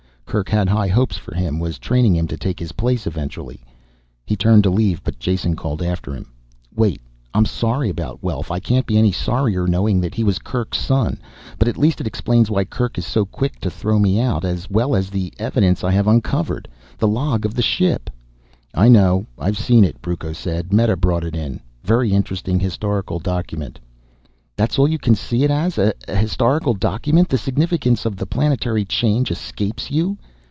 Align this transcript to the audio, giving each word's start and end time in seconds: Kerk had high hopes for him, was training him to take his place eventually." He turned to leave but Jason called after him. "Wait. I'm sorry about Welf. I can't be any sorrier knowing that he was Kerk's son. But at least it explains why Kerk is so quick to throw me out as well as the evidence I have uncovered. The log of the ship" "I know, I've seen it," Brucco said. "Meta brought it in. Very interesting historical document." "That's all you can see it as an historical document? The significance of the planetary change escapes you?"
Kerk 0.31 0.47
had 0.47 0.69
high 0.69 0.87
hopes 0.87 1.17
for 1.17 1.35
him, 1.35 1.59
was 1.59 1.77
training 1.77 2.15
him 2.15 2.25
to 2.29 2.37
take 2.37 2.57
his 2.57 2.71
place 2.71 3.05
eventually." 3.05 3.59
He 4.25 4.37
turned 4.37 4.63
to 4.63 4.69
leave 4.69 5.03
but 5.03 5.19
Jason 5.19 5.57
called 5.57 5.83
after 5.83 6.15
him. 6.15 6.31
"Wait. 6.73 7.01
I'm 7.33 7.45
sorry 7.45 7.89
about 7.89 8.23
Welf. 8.23 8.49
I 8.49 8.61
can't 8.61 8.85
be 8.85 8.97
any 8.97 9.11
sorrier 9.11 9.67
knowing 9.67 9.99
that 9.99 10.15
he 10.15 10.23
was 10.23 10.39
Kerk's 10.39 10.77
son. 10.79 11.19
But 11.59 11.67
at 11.67 11.77
least 11.77 11.99
it 11.99 12.07
explains 12.07 12.49
why 12.49 12.63
Kerk 12.63 12.97
is 12.97 13.05
so 13.05 13.25
quick 13.25 13.59
to 13.59 13.69
throw 13.69 13.99
me 13.99 14.21
out 14.21 14.45
as 14.45 14.69
well 14.69 14.95
as 14.95 15.09
the 15.09 15.33
evidence 15.37 15.83
I 15.83 15.91
have 15.91 16.07
uncovered. 16.07 16.69
The 16.97 17.09
log 17.09 17.45
of 17.45 17.53
the 17.53 17.61
ship" 17.61 18.09
"I 18.73 18.87
know, 18.87 19.25
I've 19.37 19.57
seen 19.59 19.83
it," 19.83 20.01
Brucco 20.01 20.31
said. 20.31 20.71
"Meta 20.71 20.95
brought 20.95 21.25
it 21.25 21.35
in. 21.35 21.59
Very 21.83 22.13
interesting 22.13 22.57
historical 22.57 23.19
document." 23.19 23.81
"That's 24.57 24.77
all 24.77 24.87
you 24.87 24.99
can 24.99 25.15
see 25.15 25.43
it 25.43 25.49
as 25.49 25.77
an 25.79 25.93
historical 26.07 26.75
document? 26.75 27.29
The 27.29 27.37
significance 27.37 28.05
of 28.05 28.17
the 28.17 28.27
planetary 28.27 28.85
change 28.85 29.31
escapes 29.31 29.89
you?" 29.89 30.19